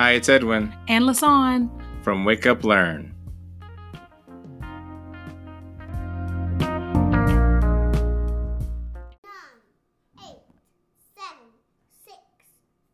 Hi, 0.00 0.12
it's 0.12 0.30
Edwin 0.30 0.72
And 0.88 1.04
Lasan. 1.04 1.68
from 2.02 2.24
Wake 2.24 2.46
Up 2.46 2.64
Learn. 2.64 3.14
nine, 9.22 9.60
eight, 10.24 10.40
seven, 11.14 11.48
six, 12.04 12.16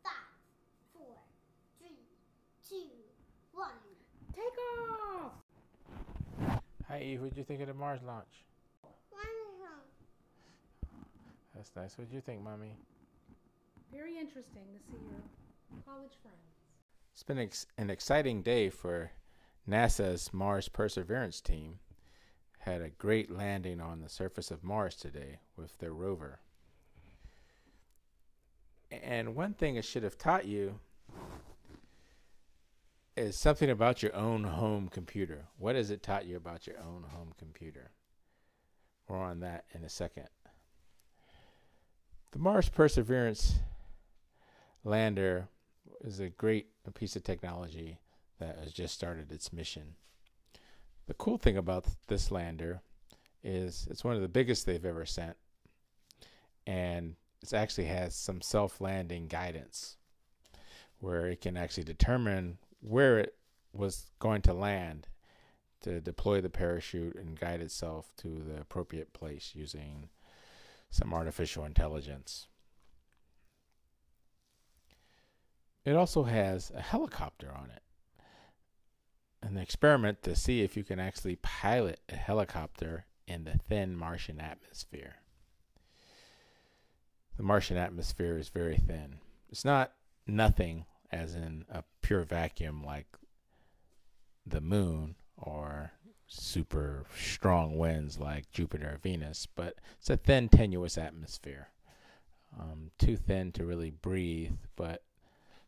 five, 0.02 0.34
four, 0.92 1.14
three, 1.78 2.02
two, 2.68 2.90
one. 3.52 3.70
Take 4.34 4.58
off. 5.22 5.32
Hi 6.88 7.16
what'd 7.20 7.36
you 7.36 7.44
think 7.44 7.60
of 7.60 7.68
the 7.68 7.74
Mars 7.74 8.00
launch? 8.04 8.42
That's 11.54 11.70
nice. 11.74 11.96
What'd 11.96 12.12
you 12.12 12.20
think, 12.20 12.42
Mommy? 12.42 12.76
Very 13.90 14.18
interesting 14.18 14.64
to 14.74 14.80
see 14.92 14.98
your 15.08 15.22
college 15.86 16.12
friends. 16.20 16.55
It's 17.16 17.22
been 17.22 17.38
ex- 17.38 17.66
an 17.78 17.88
exciting 17.88 18.42
day 18.42 18.68
for 18.68 19.10
NASA's 19.66 20.34
Mars 20.34 20.68
Perseverance 20.68 21.40
team. 21.40 21.78
Had 22.58 22.82
a 22.82 22.90
great 22.90 23.30
landing 23.30 23.80
on 23.80 24.02
the 24.02 24.08
surface 24.10 24.50
of 24.50 24.62
Mars 24.62 24.96
today 24.96 25.38
with 25.56 25.78
their 25.78 25.94
rover. 25.94 26.40
And 28.90 29.34
one 29.34 29.54
thing 29.54 29.76
it 29.76 29.86
should 29.86 30.02
have 30.02 30.18
taught 30.18 30.44
you 30.44 30.78
is 33.16 33.40
something 33.40 33.70
about 33.70 34.02
your 34.02 34.14
own 34.14 34.44
home 34.44 34.90
computer. 34.90 35.46
What 35.56 35.74
has 35.74 35.90
it 35.90 36.02
taught 36.02 36.26
you 36.26 36.36
about 36.36 36.66
your 36.66 36.78
own 36.80 37.06
home 37.08 37.32
computer? 37.38 37.92
More 39.08 39.24
on 39.24 39.40
that 39.40 39.64
in 39.72 39.84
a 39.84 39.88
second. 39.88 40.28
The 42.32 42.40
Mars 42.40 42.68
Perseverance 42.68 43.54
lander 44.84 45.48
is 46.04 46.20
a 46.20 46.28
great 46.28 46.75
piece 46.92 47.16
of 47.16 47.24
technology 47.24 47.98
that 48.38 48.58
has 48.58 48.72
just 48.72 48.94
started 48.94 49.32
its 49.32 49.52
mission. 49.52 49.94
The 51.06 51.14
cool 51.14 51.38
thing 51.38 51.56
about 51.56 51.86
this 52.08 52.30
lander 52.30 52.80
is 53.42 53.86
it's 53.90 54.04
one 54.04 54.16
of 54.16 54.22
the 54.22 54.28
biggest 54.28 54.66
they've 54.66 54.84
ever 54.84 55.06
sent, 55.06 55.36
and 56.66 57.14
it 57.42 57.54
actually 57.54 57.86
has 57.86 58.14
some 58.14 58.40
self-landing 58.40 59.28
guidance 59.28 59.96
where 60.98 61.26
it 61.26 61.40
can 61.40 61.56
actually 61.56 61.84
determine 61.84 62.58
where 62.80 63.18
it 63.18 63.36
was 63.72 64.10
going 64.18 64.42
to 64.42 64.52
land 64.52 65.06
to 65.82 66.00
deploy 66.00 66.40
the 66.40 66.48
parachute 66.48 67.14
and 67.14 67.38
guide 67.38 67.60
itself 67.60 68.10
to 68.16 68.28
the 68.28 68.60
appropriate 68.60 69.12
place 69.12 69.52
using 69.54 70.08
some 70.90 71.12
artificial 71.12 71.64
intelligence. 71.64 72.48
It 75.86 75.94
also 75.94 76.24
has 76.24 76.72
a 76.74 76.80
helicopter 76.82 77.52
on 77.56 77.70
it. 77.70 77.82
An 79.40 79.56
experiment 79.56 80.24
to 80.24 80.34
see 80.34 80.62
if 80.62 80.76
you 80.76 80.82
can 80.82 80.98
actually 80.98 81.36
pilot 81.36 82.00
a 82.08 82.16
helicopter 82.16 83.06
in 83.28 83.44
the 83.44 83.56
thin 83.68 83.96
Martian 83.96 84.40
atmosphere. 84.40 85.14
The 87.36 87.44
Martian 87.44 87.76
atmosphere 87.76 88.36
is 88.36 88.48
very 88.48 88.76
thin. 88.76 89.20
It's 89.48 89.64
not 89.64 89.92
nothing, 90.26 90.86
as 91.12 91.36
in 91.36 91.64
a 91.70 91.84
pure 92.02 92.24
vacuum 92.24 92.82
like 92.82 93.06
the 94.44 94.60
moon 94.60 95.14
or 95.36 95.92
super 96.26 97.04
strong 97.16 97.78
winds 97.78 98.18
like 98.18 98.50
Jupiter 98.50 98.94
or 98.94 98.98
Venus, 98.98 99.46
but 99.46 99.76
it's 100.00 100.10
a 100.10 100.16
thin, 100.16 100.48
tenuous 100.48 100.98
atmosphere. 100.98 101.68
Um, 102.58 102.90
too 102.98 103.16
thin 103.16 103.52
to 103.52 103.64
really 103.64 103.90
breathe, 103.90 104.56
but 104.74 105.02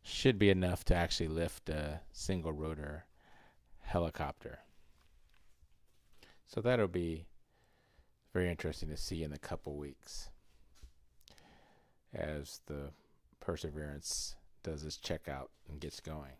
should 0.03 0.39
be 0.39 0.49
enough 0.49 0.83
to 0.85 0.95
actually 0.95 1.27
lift 1.27 1.69
a 1.69 2.01
single 2.11 2.53
rotor 2.53 3.05
helicopter. 3.81 4.59
So 6.45 6.61
that'll 6.61 6.87
be 6.87 7.25
very 8.33 8.49
interesting 8.49 8.89
to 8.89 8.97
see 8.97 9.23
in 9.23 9.33
a 9.33 9.37
couple 9.37 9.75
weeks 9.75 10.29
as 12.13 12.61
the 12.65 12.91
Perseverance 13.39 14.35
does 14.63 14.83
its 14.83 14.97
checkout 14.97 15.47
and 15.69 15.79
gets 15.79 15.99
going. 15.99 16.33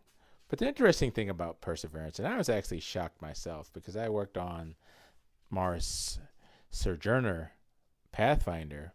But 0.48 0.60
the 0.60 0.68
interesting 0.68 1.12
thing 1.12 1.30
about 1.30 1.62
Perseverance, 1.62 2.18
and 2.18 2.28
I 2.28 2.38
was 2.38 2.50
actually 2.50 2.80
shocked 2.80 3.22
myself 3.22 3.72
because 3.72 3.96
I 3.96 4.10
worked 4.10 4.38
on 4.38 4.76
Mars 5.50 6.20
Sojourner 6.72 7.52
Pathfinder, 8.12 8.94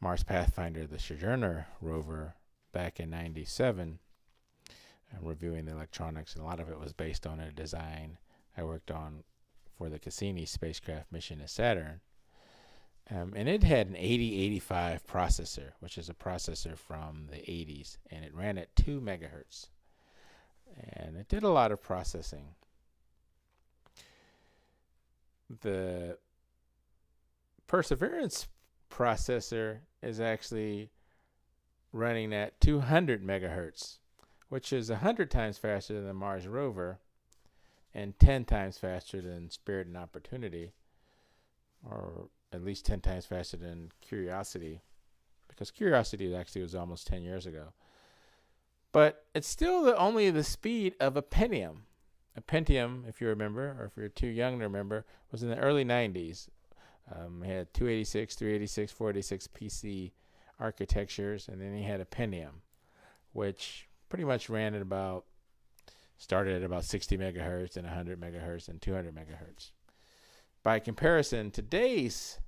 Mars 0.00 0.22
Pathfinder, 0.22 0.86
the 0.86 0.98
Sojourner 0.98 1.66
rover 1.80 2.34
back 2.72 3.00
in 3.00 3.10
97 3.10 3.98
uh, 5.12 5.16
reviewing 5.20 5.64
the 5.64 5.72
electronics 5.72 6.34
and 6.34 6.42
a 6.42 6.46
lot 6.46 6.60
of 6.60 6.68
it 6.68 6.80
was 6.80 6.92
based 6.92 7.26
on 7.26 7.40
a 7.40 7.52
design 7.52 8.18
I 8.56 8.64
worked 8.64 8.90
on 8.90 9.24
for 9.76 9.88
the 9.88 9.98
Cassini 9.98 10.44
spacecraft 10.46 11.10
mission 11.10 11.38
to 11.38 11.48
Saturn. 11.48 12.00
Um, 13.10 13.32
and 13.34 13.48
it 13.48 13.62
had 13.62 13.88
an 13.88 13.96
8085 13.96 15.06
processor 15.06 15.72
which 15.80 15.98
is 15.98 16.08
a 16.08 16.14
processor 16.14 16.76
from 16.76 17.26
the 17.30 17.38
80s 17.38 17.98
and 18.10 18.24
it 18.24 18.34
ran 18.34 18.58
at 18.58 18.74
2 18.76 19.00
megahertz. 19.00 19.68
And 20.94 21.16
it 21.16 21.28
did 21.28 21.42
a 21.42 21.50
lot 21.50 21.72
of 21.72 21.82
processing. 21.82 22.54
The 25.60 26.16
Perseverance 27.66 28.48
processor 28.90 29.78
is 30.02 30.20
actually 30.20 30.90
running 31.92 32.32
at 32.32 32.60
200 32.60 33.22
megahertz, 33.22 33.98
which 34.48 34.72
is 34.72 34.90
100 34.90 35.30
times 35.30 35.58
faster 35.58 35.94
than 35.94 36.06
the 36.06 36.14
Mars 36.14 36.46
rover 36.46 36.98
and 37.94 38.18
10 38.18 38.44
times 38.44 38.78
faster 38.78 39.20
than 39.20 39.50
Spirit 39.50 39.86
and 39.86 39.96
Opportunity, 39.96 40.72
or 41.88 42.28
at 42.52 42.64
least 42.64 42.86
10 42.86 43.00
times 43.00 43.26
faster 43.26 43.56
than 43.56 43.90
Curiosity, 44.00 44.80
because 45.48 45.70
Curiosity 45.70 46.34
actually 46.34 46.62
was 46.62 46.74
almost 46.74 47.06
10 47.06 47.22
years 47.22 47.46
ago. 47.46 47.72
But 48.92 49.24
it's 49.34 49.48
still 49.48 49.82
the, 49.82 49.96
only 49.96 50.30
the 50.30 50.44
speed 50.44 50.94
of 51.00 51.16
a 51.16 51.22
Pentium. 51.22 51.82
A 52.36 52.40
Pentium, 52.40 53.06
if 53.08 53.20
you 53.20 53.28
remember, 53.28 53.76
or 53.78 53.86
if 53.86 53.96
you're 53.96 54.08
too 54.08 54.28
young 54.28 54.58
to 54.58 54.64
remember, 54.64 55.04
was 55.30 55.42
in 55.42 55.50
the 55.50 55.58
early 55.58 55.84
90s. 55.84 56.48
Um, 57.14 57.42
it 57.42 57.48
had 57.48 57.74
286, 57.74 58.34
386, 58.36 58.92
486 58.92 59.48
PC 59.48 60.12
architectures, 60.62 61.48
and 61.48 61.60
then 61.60 61.76
he 61.76 61.82
had 61.82 62.00
a 62.00 62.04
Pentium, 62.04 62.62
which 63.32 63.88
pretty 64.08 64.24
much 64.24 64.48
ran 64.48 64.74
at 64.74 64.82
about 64.82 65.24
started 66.16 66.54
at 66.54 66.62
about 66.62 66.84
60 66.84 67.18
megahertz 67.18 67.76
and 67.76 67.84
100 67.84 68.20
megahertz 68.20 68.68
and 68.68 68.80
200 68.80 69.12
megahertz. 69.12 69.72
By 70.62 70.78
comparison, 70.78 71.50
today's 71.50 72.38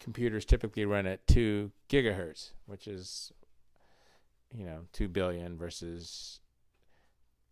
computers 0.00 0.46
typically 0.46 0.86
run 0.86 1.06
at 1.06 1.26
2 1.26 1.70
gigahertz, 1.90 2.52
which 2.64 2.88
is 2.88 3.32
you 4.54 4.64
know 4.64 4.86
2 4.94 5.08
billion 5.08 5.58
versus 5.58 6.40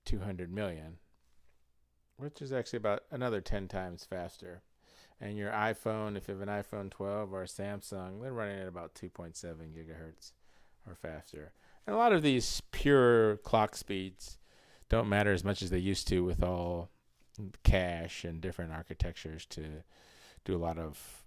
200 0.07 0.51
million, 0.51 0.97
which 2.17 2.41
is 2.41 2.53
actually 2.53 2.79
about 2.79 3.03
another 3.11 3.43
10 3.43 3.69
times 3.69 4.07
faster 4.09 4.63
and 5.21 5.37
your 5.37 5.51
iPhone, 5.51 6.17
if 6.17 6.29
you 6.29 6.39
have 6.39 6.47
an 6.47 6.63
iPhone 6.63 6.91
12 6.91 7.33
or 7.33 7.43
a 7.43 7.47
Samsung, 7.47 8.23
they're 8.23 8.33
running 8.33 8.61
at 8.61 8.69
about 8.69 8.95
2.7 8.95 9.35
gigahertz 9.35 10.33
or 10.87 10.95
faster. 10.95 11.53
And 11.87 11.95
a 11.95 11.99
lot 11.99 12.13
of 12.13 12.23
these 12.23 12.63
pure 12.71 13.39
clock 13.39 13.77
speeds 13.77 14.39
don't 14.89 15.09
matter 15.09 15.33
as 15.33 15.45
much 15.45 15.63
as 15.63 15.71
they 15.71 15.79
used 15.79 16.07
to 16.09 16.25
with 16.25 16.43
all 16.43 16.91
cache 17.65 18.25
and 18.25 18.41
different 18.41 18.73
architectures 18.73 19.47
to 19.47 19.83
do 20.45 20.55
a 20.55 20.59
lot 20.59 20.79
of 20.79 21.25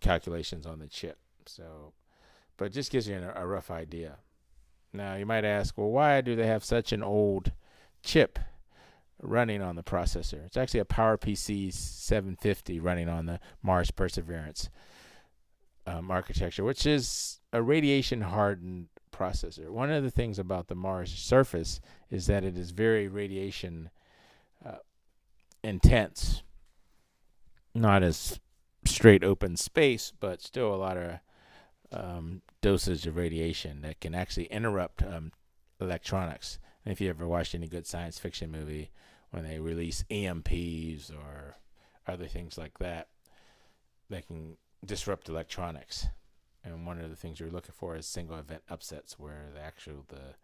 calculations 0.00 0.66
on 0.66 0.78
the 0.78 0.86
chip. 0.86 1.18
So, 1.46 1.92
but 2.56 2.72
just 2.72 2.90
gives 2.90 3.08
you 3.08 3.16
a 3.34 3.46
rough 3.46 3.70
idea. 3.70 4.16
Now, 4.92 5.14
you 5.16 5.26
might 5.26 5.44
ask, 5.44 5.76
well, 5.76 5.90
why 5.90 6.20
do 6.20 6.36
they 6.36 6.46
have 6.46 6.64
such 6.64 6.92
an 6.92 7.02
old 7.02 7.52
chip? 8.02 8.38
Running 9.22 9.62
on 9.62 9.76
the 9.76 9.82
processor. 9.82 10.44
It's 10.44 10.56
actually 10.56 10.80
a 10.80 10.84
PowerPC 10.84 11.72
750 11.72 12.80
running 12.80 13.08
on 13.08 13.26
the 13.26 13.40
Mars 13.62 13.90
Perseverance 13.90 14.68
um, 15.86 16.10
architecture, 16.10 16.64
which 16.64 16.86
is 16.86 17.40
a 17.52 17.62
radiation 17.62 18.20
hardened 18.20 18.88
processor. 19.12 19.70
One 19.70 19.90
of 19.90 20.02
the 20.02 20.10
things 20.10 20.38
about 20.38 20.68
the 20.68 20.74
Mars 20.74 21.12
surface 21.12 21.80
is 22.10 22.26
that 22.26 22.44
it 22.44 22.56
is 22.56 22.70
very 22.72 23.08
radiation 23.08 23.90
uh, 24.64 24.78
intense. 25.62 26.42
Not 27.74 28.02
as 28.02 28.40
straight 28.84 29.24
open 29.24 29.56
space, 29.56 30.12
but 30.18 30.42
still 30.42 30.74
a 30.74 30.76
lot 30.76 30.96
of 30.96 31.18
um, 31.92 32.42
dosage 32.60 33.06
of 33.06 33.16
radiation 33.16 33.82
that 33.82 34.00
can 34.00 34.14
actually 34.14 34.46
interrupt 34.46 35.02
um, 35.02 35.32
electronics. 35.80 36.58
And 36.86 36.92
if 36.92 37.00
you 37.00 37.10
ever 37.10 37.26
watched 37.26 37.56
any 37.56 37.66
good 37.66 37.84
science 37.84 38.16
fiction 38.16 38.52
movie, 38.52 38.90
when 39.30 39.42
they 39.42 39.58
release 39.58 40.04
EMPs 40.08 41.10
or 41.10 41.56
other 42.06 42.28
things 42.28 42.56
like 42.56 42.78
that, 42.78 43.08
they 44.08 44.22
can 44.22 44.56
disrupt 44.84 45.28
electronics. 45.28 46.06
And 46.62 46.86
one 46.86 47.00
of 47.00 47.10
the 47.10 47.16
things 47.16 47.40
you're 47.40 47.50
looking 47.50 47.74
for 47.76 47.96
is 47.96 48.06
single 48.06 48.38
event 48.38 48.62
upsets, 48.70 49.18
where 49.18 49.48
the 49.52 49.60
actual 49.60 50.04
the 50.06 50.36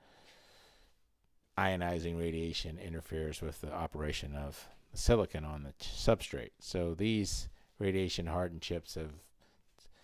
ionizing 1.56 2.19
radiation 2.19 2.77
interferes 2.77 3.41
with 3.41 3.61
the 3.61 3.73
operation 3.73 4.35
of 4.35 4.67
silicon 4.94 5.44
on 5.44 5.62
the 5.62 5.75
substrate. 5.81 6.50
So 6.59 6.93
these 6.93 7.49
radiation 7.79 8.27
hardened 8.27 8.62
chips 8.62 8.97
have 8.97 9.12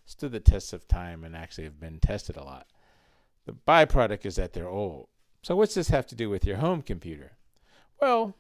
stood 0.07 0.31
the 0.31 0.39
test 0.39 0.73
of 0.73 0.87
time 0.87 1.25
and 1.25 1.35
actually 1.35 1.65
have 1.65 1.81
been 1.81 1.99
tested 1.99 2.37
a 2.37 2.45
lot. 2.45 2.69
The 3.45 3.57
byproduct 3.67 4.25
is 4.25 4.37
that 4.37 4.53
they're 4.53 4.69
old. 4.69 5.09
So 5.43 5.57
what's 5.57 5.75
this 5.75 5.89
have 5.89 6.07
to 6.09 6.15
do 6.15 6.29
with 6.29 6.45
your 6.45 6.59
home 6.59 6.83
computer? 6.83 7.33
Well, 8.01 8.35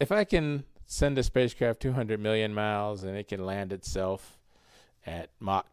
if 0.00 0.10
I 0.10 0.24
can 0.24 0.64
send 0.86 1.18
a 1.18 1.22
spacecraft 1.22 1.80
200 1.80 2.20
million 2.20 2.52
miles 2.52 3.02
and 3.02 3.16
it 3.16 3.28
can 3.28 3.44
land 3.44 3.72
itself 3.72 4.38
at 5.06 5.30
Mach 5.40 5.66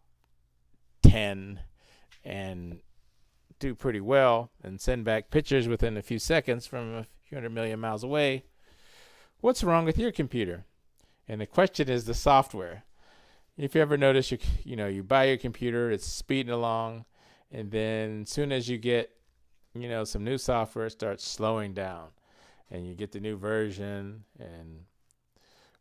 10 1.03 1.59
and 2.23 2.79
do 3.59 3.75
pretty 3.75 4.01
well 4.01 4.51
and 4.63 4.81
send 4.81 5.05
back 5.05 5.29
pictures 5.29 5.67
within 5.67 5.97
a 5.97 6.01
few 6.01 6.19
seconds 6.19 6.65
from 6.65 6.95
a 6.95 7.05
few 7.23 7.37
hundred 7.37 7.51
million 7.51 7.79
miles 7.79 8.03
away, 8.03 8.43
what's 9.39 9.63
wrong 9.63 9.85
with 9.85 9.97
your 9.97 10.11
computer? 10.11 10.65
And 11.27 11.39
the 11.39 11.45
question 11.45 11.89
is 11.89 12.05
the 12.05 12.13
software. 12.13 12.83
If 13.57 13.75
you 13.75 13.81
ever 13.81 13.97
notice, 13.97 14.31
you 14.31 14.39
you 14.63 14.75
know 14.75 14.87
you 14.87 15.03
buy 15.03 15.25
your 15.25 15.37
computer, 15.37 15.91
it's 15.91 16.05
speeding 16.05 16.51
along, 16.51 17.05
and 17.51 17.69
then 17.69 18.21
as 18.23 18.29
soon 18.29 18.51
as 18.51 18.67
you 18.67 18.77
get 18.77 19.11
you 19.73 19.87
know 19.89 20.03
some 20.03 20.23
new 20.23 20.37
software, 20.37 20.89
starts 20.89 21.25
slowing 21.25 21.73
down, 21.73 22.09
and 22.69 22.87
you 22.87 22.93
get 22.93 23.11
the 23.11 23.19
new 23.19 23.37
version. 23.37 24.23
And 24.39 24.85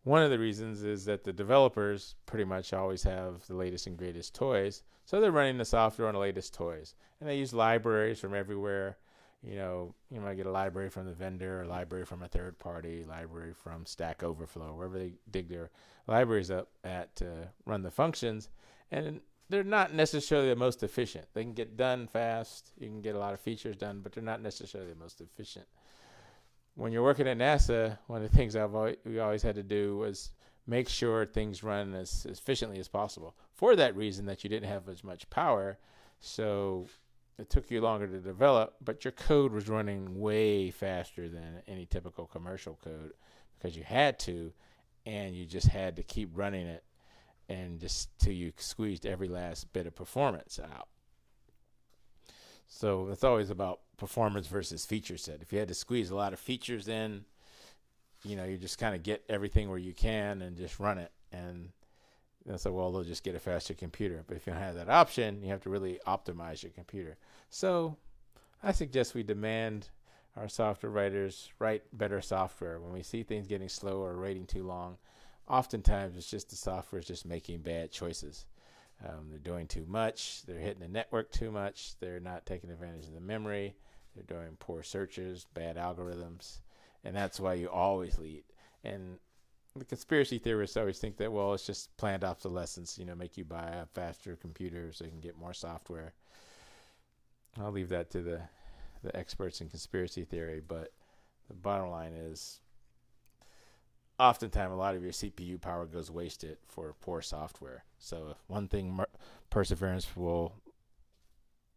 one 0.04 0.22
of 0.22 0.30
the 0.30 0.38
reasons 0.38 0.82
is 0.82 1.04
that 1.06 1.24
the 1.24 1.32
developers 1.32 2.14
pretty 2.26 2.44
much 2.44 2.72
always 2.72 3.02
have 3.02 3.46
the 3.46 3.56
latest 3.56 3.86
and 3.86 3.96
greatest 3.96 4.34
toys, 4.34 4.82
so 5.04 5.20
they're 5.20 5.32
running 5.32 5.58
the 5.58 5.64
software 5.64 6.08
on 6.08 6.14
the 6.14 6.20
latest 6.20 6.54
toys, 6.54 6.94
and 7.20 7.28
they 7.28 7.38
use 7.38 7.52
libraries 7.52 8.20
from 8.20 8.34
everywhere. 8.34 8.96
You 9.42 9.56
know, 9.56 9.94
you 10.10 10.20
might 10.20 10.36
get 10.36 10.46
a 10.46 10.50
library 10.50 10.90
from 10.90 11.06
the 11.06 11.14
vendor, 11.14 11.62
a 11.62 11.66
library 11.66 12.04
from 12.04 12.22
a 12.22 12.28
third 12.28 12.58
party, 12.58 13.06
library 13.08 13.54
from 13.54 13.86
Stack 13.86 14.22
Overflow, 14.22 14.74
wherever 14.74 14.98
they 14.98 15.14
dig 15.30 15.48
their 15.48 15.70
libraries 16.06 16.50
up 16.50 16.68
at 16.84 17.16
to 17.16 17.48
run 17.64 17.82
the 17.82 17.90
functions, 17.90 18.50
and 18.90 19.20
they're 19.50 19.64
not 19.64 19.92
necessarily 19.92 20.48
the 20.48 20.56
most 20.56 20.82
efficient. 20.82 21.26
They 21.34 21.42
can 21.42 21.52
get 21.52 21.76
done 21.76 22.06
fast, 22.06 22.72
you 22.78 22.88
can 22.88 23.02
get 23.02 23.16
a 23.16 23.18
lot 23.18 23.34
of 23.34 23.40
features 23.40 23.76
done, 23.76 24.00
but 24.00 24.12
they're 24.12 24.22
not 24.22 24.40
necessarily 24.40 24.92
the 24.92 24.98
most 24.98 25.20
efficient. 25.20 25.66
When 26.76 26.92
you're 26.92 27.02
working 27.02 27.28
at 27.28 27.36
NASA, 27.36 27.98
one 28.06 28.22
of 28.22 28.30
the 28.30 28.36
things 28.36 28.56
I've 28.56 28.74
always, 28.74 28.96
we 29.04 29.18
always 29.18 29.42
had 29.42 29.56
to 29.56 29.62
do 29.62 29.98
was 29.98 30.30
make 30.66 30.88
sure 30.88 31.26
things 31.26 31.62
run 31.62 31.94
as, 31.94 32.26
as 32.30 32.38
efficiently 32.38 32.78
as 32.78 32.88
possible. 32.88 33.34
For 33.52 33.74
that 33.76 33.96
reason, 33.96 34.24
that 34.26 34.44
you 34.44 34.50
didn't 34.50 34.68
have 34.68 34.88
as 34.88 35.02
much 35.02 35.28
power, 35.28 35.78
so 36.20 36.86
it 37.38 37.50
took 37.50 37.70
you 37.70 37.80
longer 37.80 38.06
to 38.06 38.18
develop, 38.18 38.76
but 38.84 39.04
your 39.04 39.12
code 39.12 39.52
was 39.52 39.68
running 39.68 40.20
way 40.20 40.70
faster 40.70 41.28
than 41.28 41.62
any 41.66 41.86
typical 41.86 42.26
commercial 42.26 42.78
code 42.84 43.12
because 43.58 43.76
you 43.76 43.82
had 43.82 44.18
to, 44.20 44.52
and 45.06 45.34
you 45.34 45.44
just 45.44 45.66
had 45.66 45.96
to 45.96 46.02
keep 46.02 46.30
running 46.34 46.66
it, 46.66 46.84
and 47.50 47.80
just 47.80 48.08
till 48.18 48.32
you 48.32 48.52
squeezed 48.56 49.04
every 49.04 49.28
last 49.28 49.72
bit 49.72 49.86
of 49.86 49.94
performance 49.94 50.60
out. 50.62 50.88
So 52.68 53.08
it's 53.08 53.24
always 53.24 53.50
about 53.50 53.80
performance 53.96 54.46
versus 54.46 54.86
feature 54.86 55.18
set. 55.18 55.42
If 55.42 55.52
you 55.52 55.58
had 55.58 55.68
to 55.68 55.74
squeeze 55.74 56.10
a 56.10 56.16
lot 56.16 56.32
of 56.32 56.38
features 56.38 56.86
in, 56.86 57.24
you 58.24 58.36
know, 58.36 58.44
you 58.44 58.56
just 58.56 58.78
kind 58.78 58.94
of 58.94 59.02
get 59.02 59.24
everything 59.28 59.68
where 59.68 59.78
you 59.78 59.92
can 59.92 60.42
and 60.42 60.56
just 60.56 60.78
run 60.78 60.98
it. 60.98 61.10
And 61.32 61.70
so, 62.56 62.70
well, 62.72 62.92
they'll 62.92 63.02
just 63.02 63.24
get 63.24 63.34
a 63.34 63.40
faster 63.40 63.74
computer. 63.74 64.22
But 64.26 64.36
if 64.36 64.46
you 64.46 64.52
don't 64.52 64.62
have 64.62 64.76
that 64.76 64.88
option, 64.88 65.42
you 65.42 65.50
have 65.50 65.62
to 65.62 65.70
really 65.70 65.98
optimize 66.06 66.62
your 66.62 66.72
computer. 66.72 67.16
So, 67.48 67.96
I 68.62 68.70
suggest 68.72 69.14
we 69.14 69.24
demand 69.24 69.88
our 70.36 70.48
software 70.48 70.92
writers 70.92 71.50
write 71.58 71.82
better 71.92 72.20
software. 72.20 72.78
When 72.78 72.92
we 72.92 73.02
see 73.02 73.24
things 73.24 73.48
getting 73.48 73.68
slow 73.68 74.02
or 74.02 74.20
waiting 74.20 74.46
too 74.46 74.62
long, 74.62 74.98
oftentimes 75.50 76.16
it's 76.16 76.30
just 76.30 76.50
the 76.50 76.56
software 76.56 77.00
is 77.00 77.06
just 77.06 77.26
making 77.26 77.60
bad 77.60 77.90
choices. 77.90 78.46
Um, 79.04 79.28
they're 79.30 79.38
doing 79.38 79.66
too 79.66 79.84
much. 79.88 80.42
They're 80.46 80.58
hitting 80.58 80.80
the 80.80 80.88
network 80.88 81.32
too 81.32 81.50
much. 81.50 81.94
They're 82.00 82.20
not 82.20 82.46
taking 82.46 82.70
advantage 82.70 83.06
of 83.06 83.14
the 83.14 83.20
memory. 83.20 83.74
They're 84.14 84.24
doing 84.24 84.56
poor 84.58 84.82
searches, 84.82 85.46
bad 85.54 85.76
algorithms, 85.76 86.58
and 87.04 87.16
that's 87.16 87.40
why 87.40 87.54
you 87.54 87.68
always 87.68 88.18
lead. 88.18 88.44
And 88.84 89.18
the 89.76 89.84
conspiracy 89.84 90.38
theorists 90.38 90.76
always 90.76 90.98
think 90.98 91.16
that 91.16 91.32
well 91.32 91.54
it's 91.54 91.64
just 91.64 91.96
planned 91.96 92.24
obsolescence 92.24 92.98
you 92.98 93.04
know 93.04 93.14
make 93.14 93.36
you 93.36 93.44
buy 93.44 93.68
a 93.68 93.86
faster 93.86 94.36
computer 94.36 94.92
so 94.92 95.04
you 95.04 95.10
can 95.10 95.20
get 95.20 95.38
more 95.38 95.54
software 95.54 96.12
i'll 97.60 97.70
leave 97.70 97.88
that 97.88 98.10
to 98.10 98.20
the 98.20 98.40
the 99.04 99.16
experts 99.16 99.60
in 99.60 99.68
conspiracy 99.68 100.24
theory 100.24 100.60
but 100.66 100.92
the 101.48 101.54
bottom 101.54 101.88
line 101.88 102.12
is 102.12 102.60
oftentimes 104.20 104.72
a 104.72 104.76
lot 104.76 104.94
of 104.94 105.02
your 105.02 105.12
cpu 105.12 105.60
power 105.60 105.86
goes 105.86 106.10
wasted 106.10 106.58
for 106.68 106.94
poor 107.00 107.22
software 107.22 107.84
so 107.98 108.34
one 108.46 108.68
thing 108.68 109.00
perseverance 109.48 110.14
will 110.14 110.52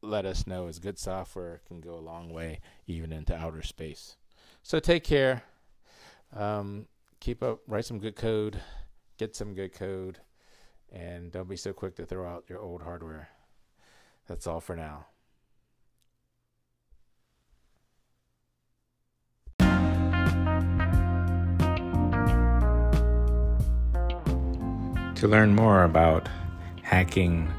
let 0.02 0.26
us 0.26 0.46
know 0.46 0.68
is 0.68 0.80
good 0.80 1.00
software 1.00 1.62
can 1.68 1.80
go 1.80 1.94
a 1.94 1.96
long 1.96 2.30
way 2.30 2.60
even 2.86 3.14
into 3.14 3.36
outer 3.36 3.62
space 3.62 4.18
so 4.62 4.80
take 4.80 5.04
care 5.04 5.44
um, 6.36 6.88
keep 7.20 7.44
up, 7.44 7.60
write 7.68 7.86
some 7.86 8.00
good 8.00 8.16
code, 8.16 8.60
get 9.18 9.36
some 9.36 9.54
good 9.54 9.74
code, 9.74 10.20
and 10.92 11.32
don't 11.32 11.50
be 11.50 11.56
so 11.56 11.74
quick 11.74 11.96
to 11.96 12.06
throw 12.06 12.28
out 12.28 12.46
your 12.50 12.60
old 12.60 12.82
hardware. 12.82 13.30
That's 14.28 14.48
all 14.48 14.60
for 14.60 14.76
now. 14.76 15.06
To 25.24 25.30
learn 25.30 25.56
more 25.56 25.86
about 25.86 26.28
hacking 26.82 27.50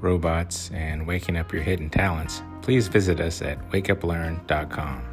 robots 0.00 0.70
and 0.72 1.06
waking 1.06 1.36
up 1.36 1.52
your 1.52 1.60
hidden 1.60 1.90
talents, 1.90 2.42
please 2.62 2.88
visit 2.88 3.20
us 3.20 3.42
at 3.42 3.58
wakeuplearn.com. 3.72 5.09